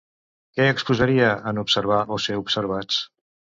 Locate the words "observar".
1.65-2.01